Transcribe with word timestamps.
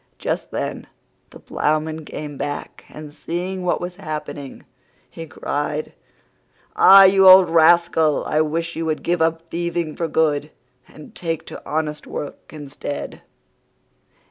Just 0.17 0.49
then 0.49 0.87
the 1.29 1.39
Ploughman 1.39 2.05
came 2.05 2.35
back, 2.35 2.85
and 2.89 3.13
seeing 3.13 3.61
what 3.61 3.79
was 3.79 3.97
happening, 3.97 4.65
he 5.07 5.27
cried, 5.27 5.93
"Ah, 6.75 7.03
you 7.03 7.27
old 7.27 7.51
rascal, 7.51 8.25
I 8.25 8.41
wish 8.41 8.75
you 8.75 8.87
would 8.87 9.03
give 9.03 9.21
up 9.21 9.51
thieving 9.51 9.95
for 9.95 10.07
good 10.07 10.49
and 10.87 11.13
take 11.13 11.45
to 11.45 11.63
honest 11.69 12.07
work 12.07 12.51
instead." 12.51 13.21